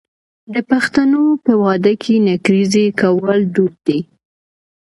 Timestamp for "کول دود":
3.01-3.75